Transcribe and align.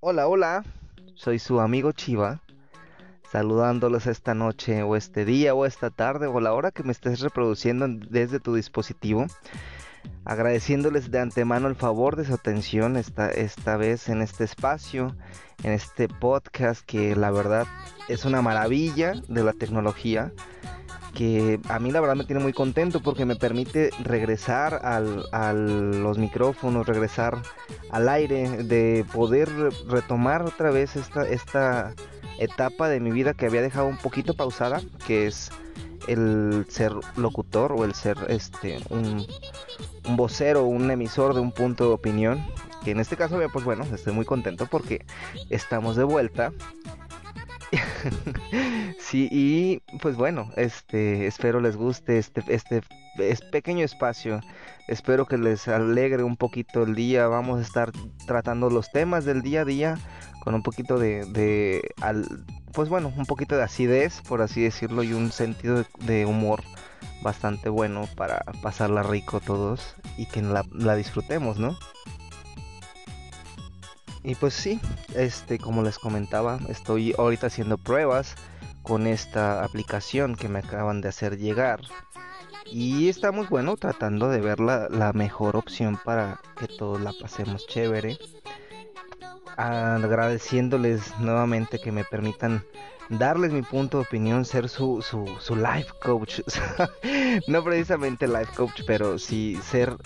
Hola, 0.00 0.28
hola, 0.28 0.64
soy 1.14 1.38
su 1.38 1.60
amigo 1.60 1.92
Chiva, 1.92 2.40
saludándolos 3.30 4.06
esta 4.06 4.32
noche 4.32 4.82
o 4.82 4.96
este 4.96 5.26
día 5.26 5.54
o 5.54 5.66
esta 5.66 5.90
tarde 5.90 6.26
o 6.26 6.40
la 6.40 6.54
hora 6.54 6.70
que 6.70 6.82
me 6.82 6.92
estés 6.92 7.20
reproduciendo 7.20 7.86
desde 7.88 8.40
tu 8.40 8.54
dispositivo, 8.54 9.26
agradeciéndoles 10.24 11.10
de 11.10 11.20
antemano 11.20 11.68
el 11.68 11.74
favor 11.74 12.16
de 12.16 12.24
su 12.24 12.34
atención 12.34 12.96
esta, 12.96 13.30
esta 13.30 13.76
vez 13.76 14.08
en 14.08 14.22
este 14.22 14.44
espacio, 14.44 15.16
en 15.62 15.72
este 15.72 16.08
podcast 16.08 16.84
que 16.84 17.16
la 17.16 17.30
verdad 17.30 17.66
es 18.08 18.24
una 18.24 18.42
maravilla 18.42 19.14
de 19.28 19.44
la 19.44 19.52
tecnología 19.52 20.32
que 21.14 21.58
a 21.68 21.78
mí 21.78 21.90
la 21.90 22.00
verdad 22.00 22.14
me 22.14 22.24
tiene 22.24 22.42
muy 22.42 22.52
contento 22.52 23.00
porque 23.00 23.24
me 23.24 23.34
permite 23.34 23.90
regresar 24.04 24.80
al, 24.84 25.24
a 25.32 25.52
los 25.52 26.16
micrófonos, 26.16 26.86
regresar 26.86 27.42
al 27.90 28.08
aire, 28.08 28.62
de 28.64 29.04
poder 29.12 29.48
retomar 29.88 30.42
otra 30.42 30.70
vez 30.70 30.94
esta, 30.94 31.26
esta 31.26 31.94
etapa 32.38 32.88
de 32.88 33.00
mi 33.00 33.10
vida 33.10 33.34
que 33.34 33.46
había 33.46 33.62
dejado 33.62 33.86
un 33.86 33.98
poquito 33.98 34.34
pausada, 34.34 34.80
que 35.06 35.26
es 35.26 35.50
el 36.06 36.66
ser 36.68 36.92
locutor 37.16 37.72
o 37.72 37.84
el 37.84 37.94
ser 37.94 38.16
este 38.28 38.78
un, 38.90 39.26
un 40.06 40.16
vocero, 40.16 40.64
un 40.64 40.90
emisor 40.90 41.34
de 41.34 41.40
un 41.40 41.52
punto 41.52 41.88
de 41.88 41.94
opinión. 41.94 42.44
Que 42.84 42.92
en 42.92 43.00
este 43.00 43.16
caso, 43.16 43.40
pues 43.52 43.64
bueno, 43.64 43.84
estoy 43.92 44.12
muy 44.12 44.24
contento 44.24 44.66
porque 44.66 45.04
estamos 45.50 45.96
de 45.96 46.04
vuelta 46.04 46.52
sí, 48.98 49.28
y 49.30 49.80
pues 49.98 50.16
bueno, 50.16 50.50
este, 50.56 51.26
espero 51.26 51.60
les 51.60 51.76
guste 51.76 52.18
este, 52.18 52.42
este 52.48 52.82
es 53.18 53.40
pequeño 53.40 53.84
espacio. 53.84 54.40
Espero 54.88 55.26
que 55.26 55.38
les 55.38 55.68
alegre 55.68 56.22
un 56.22 56.36
poquito 56.36 56.82
el 56.82 56.94
día. 56.94 57.26
Vamos 57.28 57.58
a 57.58 57.62
estar 57.62 57.92
tratando 58.26 58.70
los 58.70 58.90
temas 58.90 59.24
del 59.24 59.42
día 59.42 59.62
a 59.62 59.64
día 59.64 59.98
con 60.42 60.54
un 60.54 60.62
poquito 60.62 60.98
de, 60.98 61.26
de 61.26 61.94
pues 62.72 62.88
bueno, 62.88 63.12
un 63.16 63.26
poquito 63.26 63.56
de 63.56 63.64
acidez, 63.64 64.22
por 64.22 64.40
así 64.40 64.62
decirlo, 64.62 65.02
y 65.02 65.12
un 65.12 65.32
sentido 65.32 65.84
de, 66.00 66.26
humor 66.26 66.62
bastante 67.22 67.68
bueno 67.68 68.08
para 68.16 68.44
pasarla 68.62 69.02
rico 69.02 69.40
todos 69.40 69.96
y 70.16 70.26
que 70.26 70.40
la, 70.40 70.64
la 70.72 70.94
disfrutemos, 70.94 71.58
¿no? 71.58 71.76
Y 74.22 74.34
pues 74.36 74.54
sí, 74.54 74.80
este 75.14 75.58
como 75.58 75.82
les 75.82 75.98
comentaba, 75.98 76.58
estoy 76.68 77.14
ahorita 77.18 77.48
haciendo 77.48 77.78
pruebas 77.78 78.34
con 78.82 79.06
esta 79.06 79.64
aplicación 79.64 80.34
que 80.34 80.48
me 80.48 80.60
acaban 80.60 81.00
de 81.00 81.08
hacer 81.08 81.38
llegar. 81.38 81.80
Y 82.70 83.08
estamos, 83.08 83.48
bueno, 83.48 83.76
tratando 83.76 84.28
de 84.28 84.40
ver 84.40 84.60
la, 84.60 84.88
la 84.88 85.12
mejor 85.12 85.56
opción 85.56 85.98
para 86.04 86.40
que 86.58 86.66
todos 86.66 87.00
la 87.00 87.12
pasemos 87.12 87.66
chévere. 87.66 88.18
Agradeciéndoles 89.56 91.18
nuevamente 91.18 91.78
que 91.78 91.90
me 91.90 92.04
permitan 92.04 92.62
darles 93.08 93.52
mi 93.52 93.62
punto 93.62 93.98
de 93.98 94.04
opinión, 94.04 94.44
ser 94.44 94.68
su, 94.68 95.02
su, 95.02 95.26
su 95.40 95.56
life 95.56 95.88
coach. 96.02 96.40
no 97.48 97.64
precisamente 97.64 98.28
life 98.28 98.52
coach, 98.54 98.82
pero 98.86 99.18
sí 99.18 99.58
ser 99.62 99.96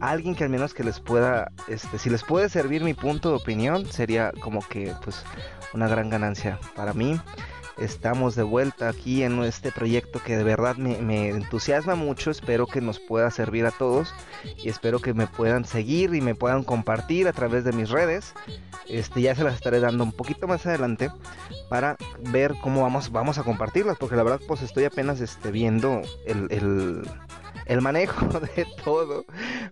alguien 0.00 0.34
que 0.34 0.44
al 0.44 0.50
menos 0.50 0.74
que 0.74 0.84
les 0.84 1.00
pueda, 1.00 1.50
este, 1.68 1.98
si 1.98 2.10
les 2.10 2.22
puede 2.22 2.48
servir 2.48 2.82
mi 2.84 2.94
punto 2.94 3.30
de 3.30 3.36
opinión, 3.36 3.86
sería 3.86 4.32
como 4.40 4.60
que 4.60 4.94
pues 5.02 5.24
una 5.72 5.88
gran 5.88 6.10
ganancia 6.10 6.58
para 6.76 6.92
mí. 6.92 7.18
Estamos 7.78 8.34
de 8.34 8.42
vuelta 8.42 8.88
aquí 8.88 9.22
en 9.22 9.42
este 9.44 9.72
proyecto 9.72 10.20
que 10.22 10.36
de 10.36 10.44
verdad 10.44 10.76
me, 10.76 11.28
entusiasma 11.28 11.94
mucho. 11.94 12.30
Espero 12.30 12.66
que 12.66 12.80
nos 12.80 13.00
pueda 13.00 13.30
servir 13.30 13.66
a 13.66 13.70
todos 13.70 14.14
y 14.56 14.68
espero 14.68 15.00
que 15.00 15.14
me 15.14 15.26
puedan 15.26 15.64
seguir 15.64 16.14
y 16.14 16.20
me 16.20 16.34
puedan 16.34 16.64
compartir 16.64 17.28
a 17.28 17.32
través 17.32 17.64
de 17.64 17.72
mis 17.72 17.90
redes. 17.90 18.34
Este, 18.88 19.22
ya 19.22 19.34
se 19.34 19.44
las 19.44 19.54
estaré 19.54 19.80
dando 19.80 20.04
un 20.04 20.12
poquito 20.12 20.46
más 20.46 20.66
adelante 20.66 21.10
para 21.68 21.96
ver 22.30 22.54
cómo 22.60 22.82
vamos, 22.82 23.10
vamos 23.12 23.38
a 23.38 23.44
compartirlas, 23.44 23.96
porque 23.98 24.16
la 24.16 24.24
verdad 24.24 24.40
pues 24.46 24.62
estoy 24.62 24.84
apenas 24.84 25.20
este, 25.20 25.50
viendo 25.50 26.02
el, 26.26 27.06
el, 27.66 27.80
manejo 27.80 28.40
de 28.56 28.66
todo. 28.84 29.24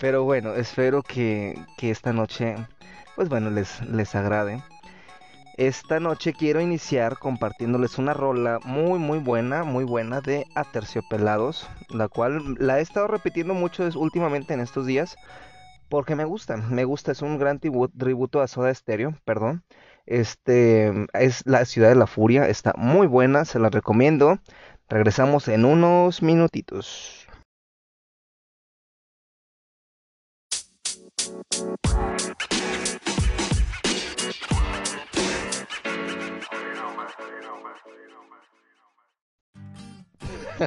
Pero 0.00 0.24
bueno, 0.24 0.54
espero 0.54 1.02
que, 1.02 1.58
que 1.76 1.90
esta 1.90 2.12
noche 2.12 2.56
pues 3.14 3.28
bueno 3.28 3.50
les, 3.50 3.80
les 3.82 4.14
agrade. 4.14 4.62
Esta 5.58 6.00
noche 6.00 6.32
quiero 6.32 6.62
iniciar 6.62 7.18
compartiéndoles 7.18 7.98
una 7.98 8.14
rola 8.14 8.58
muy 8.64 8.98
muy 8.98 9.18
buena, 9.18 9.64
muy 9.64 9.84
buena 9.84 10.22
de 10.22 10.46
Aterciopelados, 10.54 11.68
la 11.90 12.08
cual 12.08 12.54
la 12.58 12.78
he 12.78 12.82
estado 12.82 13.06
repitiendo 13.06 13.52
mucho 13.52 13.86
últimamente 13.96 14.54
en 14.54 14.60
estos 14.60 14.86
días 14.86 15.16
porque 15.90 16.16
me 16.16 16.24
gusta, 16.24 16.56
me 16.56 16.84
gusta, 16.84 17.12
es 17.12 17.20
un 17.20 17.38
gran 17.38 17.60
tributo 17.60 18.40
a 18.40 18.48
Soda 18.48 18.74
Stereo, 18.74 19.14
perdón. 19.26 19.62
Este 20.06 20.90
es 21.12 21.42
la 21.44 21.66
ciudad 21.66 21.90
de 21.90 21.96
la 21.96 22.06
furia, 22.06 22.48
está 22.48 22.72
muy 22.78 23.06
buena, 23.06 23.44
se 23.44 23.58
la 23.58 23.68
recomiendo. 23.68 24.38
Regresamos 24.88 25.48
en 25.48 25.66
unos 25.66 26.22
minutitos. 26.22 27.28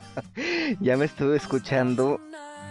ya 0.80 0.96
me 0.96 1.04
estuve 1.04 1.36
escuchando 1.36 2.20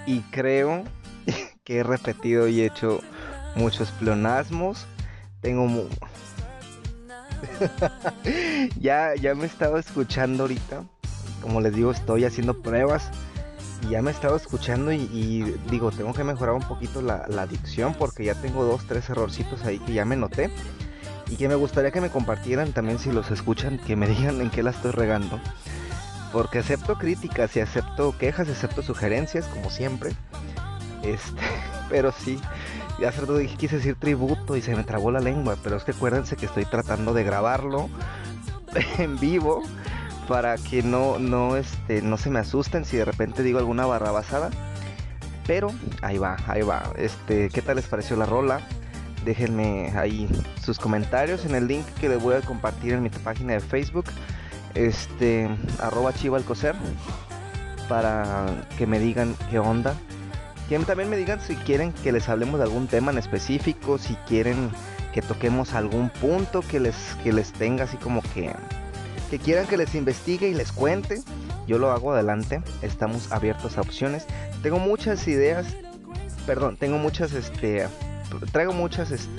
y 0.06 0.22
creo 0.22 0.84
que 1.63 1.78
he 1.78 1.83
repetido 1.83 2.47
y 2.47 2.62
hecho 2.62 3.01
muchos 3.56 3.91
pleonasmos. 3.91 4.85
Tengo 5.41 5.67
ya 8.79 9.16
ya 9.16 9.35
me 9.35 9.44
he 9.44 9.47
estado 9.47 9.78
escuchando 9.78 10.44
ahorita. 10.44 10.83
Como 11.41 11.59
les 11.59 11.75
digo, 11.75 11.91
estoy 11.91 12.23
haciendo 12.23 12.62
pruebas 12.62 13.09
y 13.85 13.91
ya 13.91 14.01
me 14.01 14.12
he 14.12 14.13
estado 14.13 14.38
escuchando 14.38 14.94
y, 14.94 15.57
digo, 15.69 15.91
tengo 15.91 16.13
que 16.13 16.23
mejorar 16.23 16.56
un 16.56 16.62
poquito 16.62 17.01
la, 17.01 17.25
la, 17.28 17.45
dicción 17.45 17.94
porque 17.95 18.23
ya 18.23 18.35
tengo 18.35 18.63
dos, 18.63 18.88
tres 18.88 19.09
errorcitos 19.09 19.66
ahí 19.66 19.78
que 19.79 19.91
ya 19.91 20.06
me 20.06 20.16
noté 20.16 20.50
y 21.33 21.35
que 21.35 21.47
me 21.47 21.55
gustaría 21.55 21.89
que 21.89 21.99
me 21.99 22.09
compartieran 22.09 22.73
también 22.73 22.99
si 22.99 23.11
los 23.11 23.31
escuchan, 23.31 23.79
que 23.79 23.95
me 23.95 24.07
digan 24.07 24.39
en 24.39 24.51
qué 24.51 24.61
la 24.61 24.69
estoy 24.69 24.91
regando 24.91 25.39
porque 26.31 26.59
acepto 26.59 26.95
críticas 26.95 27.55
y 27.55 27.59
acepto 27.59 28.17
quejas, 28.17 28.49
acepto 28.49 28.81
sugerencias, 28.81 29.45
como 29.45 29.69
siempre. 29.69 30.11
Este, 31.03 31.41
pero 31.89 32.11
sí, 32.11 32.39
ya 32.99 33.09
hace 33.09 33.21
rato 33.21 33.39
quise 33.57 33.77
decir 33.77 33.95
tributo 33.95 34.57
y 34.57 34.61
se 34.61 34.75
me 34.75 34.83
trabó 34.83 35.11
la 35.11 35.19
lengua, 35.19 35.57
pero 35.63 35.77
es 35.77 35.83
que 35.83 35.91
acuérdense 35.91 36.35
que 36.35 36.47
estoy 36.47 36.66
tratando 36.66 37.13
de 37.13 37.23
grabarlo 37.23 37.89
en 38.97 39.19
vivo 39.19 39.61
para 40.27 40.57
que 40.57 40.81
no, 40.81 41.19
no, 41.19 41.55
este, 41.55 42.01
no 42.01 42.17
se 42.17 42.29
me 42.31 42.39
asusten 42.39 42.83
si 42.85 42.97
de 42.97 43.05
repente 43.05 43.44
digo 43.44 43.59
alguna 43.59 43.85
barra 43.85 44.11
basada. 44.11 44.50
Pero 45.45 45.71
ahí 46.01 46.17
va, 46.17 46.38
ahí 46.47 46.61
va. 46.61 46.94
Este, 46.95 47.50
¿qué 47.50 47.61
tal 47.61 47.75
les 47.75 47.85
pareció 47.85 48.15
la 48.15 48.25
rola? 48.25 48.61
Déjenme 49.25 49.91
ahí 49.95 50.28
sus 50.61 50.78
comentarios 50.78 51.45
en 51.45 51.56
el 51.56 51.67
link 51.67 51.85
que 52.00 52.09
les 52.09 52.22
voy 52.22 52.35
a 52.35 52.41
compartir 52.41 52.94
en 52.94 53.03
mi 53.03 53.09
página 53.09 53.53
de 53.53 53.59
Facebook 53.59 54.06
este 54.75 55.50
arroba 55.79 56.13
chiva 56.13 56.39
para 57.88 58.45
que 58.78 58.88
me 58.88 59.00
digan 59.00 59.35
qué 59.50 59.59
onda. 59.59 59.95
Que 60.67 60.79
también 60.79 61.09
me 61.09 61.17
digan 61.17 61.39
si 61.39 61.56
quieren 61.56 61.91
que 61.91 62.12
les 62.12 62.29
hablemos 62.29 62.57
de 62.57 62.63
algún 62.63 62.88
tema 62.88 63.12
en 63.12 63.17
específico 63.17 63.97
si 63.97 64.16
quieren 64.28 64.72
que 65.13 65.22
toquemos 65.22 65.73
algún 65.73 66.09
punto 66.09 66.62
que 66.62 66.79
les 66.79 66.95
que 67.23 67.31
les 67.31 67.53
tenga 67.53 67.83
así 67.83 67.97
como 67.97 68.22
que 68.33 68.51
que 69.29 69.38
quieran 69.38 69.67
que 69.67 69.78
les 69.78 69.94
investigue 69.94 70.50
y 70.50 70.53
les 70.53 70.72
cuente 70.72 71.22
yo 71.67 71.78
lo 71.78 71.91
hago 71.91 72.12
adelante. 72.12 72.62
Estamos 72.81 73.31
abiertos 73.31 73.77
a 73.77 73.81
opciones. 73.81 74.25
Tengo 74.63 74.80
muchas 74.80 75.27
ideas 75.27 75.68
perdón 76.45 76.77
tengo 76.77 76.97
muchas 76.97 77.33
este 77.33 77.88
traigo 78.51 78.74
muchas 78.74 79.30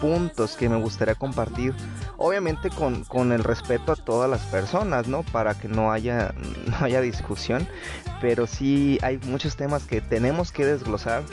puntos 0.00 0.56
que 0.56 0.68
me 0.68 0.76
gustaría 0.76 1.14
compartir 1.14 1.74
obviamente 2.22 2.70
con, 2.70 3.04
con, 3.04 3.32
el 3.32 3.42
respeto 3.42 3.92
a 3.92 3.96
todas 3.96 4.30
las 4.30 4.42
personas, 4.42 5.08
¿no? 5.08 5.24
Para 5.24 5.54
que 5.54 5.68
no 5.68 5.92
haya, 5.92 6.32
no 6.66 6.84
haya 6.84 7.00
discusión, 7.00 7.66
pero 8.20 8.46
sí 8.46 8.98
hay 9.02 9.18
muchos 9.26 9.56
temas 9.56 9.84
que 9.84 10.00
tenemos 10.00 10.52
que 10.52 10.64
desglosar 10.64 11.24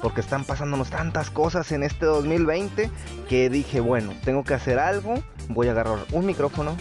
porque 0.00 0.20
están 0.20 0.44
pasándonos 0.44 0.90
tantas 0.90 1.30
cosas 1.30 1.70
en 1.72 1.82
este 1.82 2.06
2020 2.06 2.90
que 3.28 3.50
dije, 3.50 3.80
bueno, 3.80 4.14
tengo 4.24 4.42
que 4.44 4.54
hacer 4.54 4.78
algo, 4.78 5.22
voy 5.48 5.68
a 5.68 5.72
agarrar 5.72 5.98
un 6.12 6.24
micrófono, 6.24 6.76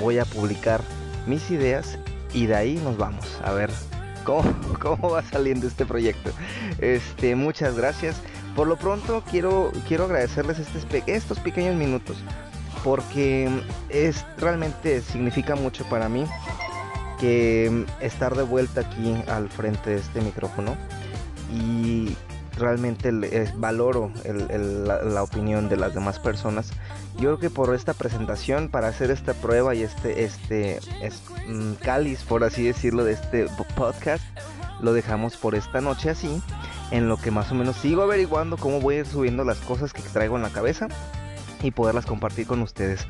voy 0.00 0.18
a 0.18 0.24
publicar 0.24 0.80
mis 1.26 1.50
ideas 1.50 1.98
y 2.32 2.46
de 2.46 2.54
ahí 2.54 2.80
nos 2.82 2.96
vamos 2.96 3.38
a 3.44 3.52
ver 3.52 3.70
cómo, 4.24 4.44
cómo 4.80 5.10
va 5.10 5.22
saliendo 5.22 5.66
este 5.66 5.86
proyecto. 5.86 6.30
Este, 6.78 7.34
muchas 7.34 7.76
gracias. 7.76 8.20
Por 8.56 8.66
lo 8.66 8.76
pronto 8.76 9.22
quiero, 9.30 9.72
quiero 9.86 10.04
agradecerles 10.04 10.58
este, 10.58 11.02
estos 11.06 11.38
pequeños 11.38 11.76
minutos 11.76 12.16
porque 12.84 13.48
es 13.90 14.24
realmente 14.38 15.02
significa 15.02 15.54
mucho 15.54 15.84
para 15.84 16.08
mí 16.08 16.24
que 17.18 17.84
estar 18.00 18.34
de 18.34 18.42
vuelta 18.42 18.80
aquí 18.80 19.14
al 19.28 19.50
frente 19.50 19.90
de 19.90 19.96
este 19.96 20.20
micrófono 20.22 20.74
y 21.52 22.16
realmente 22.56 23.10
valoro 23.56 24.10
la, 24.24 25.22
opinión 25.22 25.68
de 25.68 25.76
las 25.76 25.94
demás 25.94 26.18
personas. 26.18 26.70
Yo 27.14 27.36
creo 27.36 27.38
que 27.38 27.50
por 27.50 27.74
esta 27.74 27.94
presentación, 27.94 28.68
para 28.68 28.88
hacer 28.88 29.10
esta 29.10 29.34
prueba 29.34 29.74
y 29.74 29.82
este, 29.82 30.24
este 30.24 30.78
es, 31.02 31.22
mm, 31.48 31.72
cáliz, 31.82 32.22
por 32.22 32.44
así 32.44 32.64
decirlo, 32.64 33.04
de 33.04 33.12
este 33.12 33.46
podcast, 33.80 34.22
lo 34.82 34.92
dejamos 34.92 35.38
por 35.38 35.54
esta 35.54 35.80
noche 35.80 36.10
así, 36.10 36.42
en 36.90 37.08
lo 37.08 37.16
que 37.16 37.30
más 37.30 37.50
o 37.50 37.54
menos 37.54 37.76
sigo 37.76 38.02
averiguando 38.02 38.58
cómo 38.58 38.78
voy 38.78 38.96
a 38.96 38.98
ir 38.98 39.06
subiendo 39.06 39.42
las 39.42 39.56
cosas 39.60 39.94
que 39.94 40.02
traigo 40.02 40.36
en 40.36 40.42
la 40.42 40.50
cabeza 40.50 40.88
y 41.62 41.70
poderlas 41.70 42.04
compartir 42.04 42.46
con 42.46 42.60
ustedes. 42.60 43.06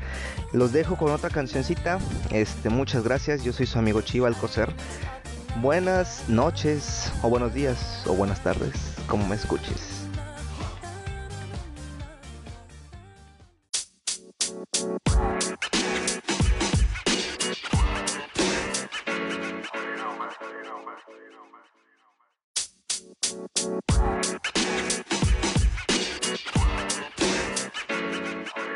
Los 0.53 0.71
dejo 0.71 0.95
con 0.95 1.11
otra 1.11 1.29
cancioncita. 1.29 1.99
Este, 2.31 2.69
muchas 2.69 3.03
gracias. 3.03 3.43
Yo 3.43 3.51
soy 3.51 3.65
su 3.65 3.79
amigo 3.79 4.01
Chiva 4.01 4.29
Alcocer. 4.29 4.73
Buenas 5.61 6.29
noches 6.29 7.11
o 7.21 7.29
buenos 7.29 7.53
días 7.53 8.03
o 8.07 8.13
buenas 8.13 8.41
tardes, 8.41 8.95
como 9.07 9.27
me 9.27 9.35
escuches. 9.35 10.00
You 23.01 23.09